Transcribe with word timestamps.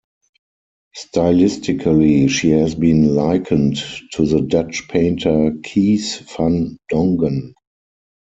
Stylistically 0.97 2.27
she 2.27 2.49
has 2.49 2.73
been 2.73 3.13
likened 3.13 3.77
to 4.13 4.25
the 4.25 4.41
Dutch 4.41 4.87
painter 4.87 5.51
Kees 5.63 6.17
van 6.35 6.79
Dongen. 6.91 7.53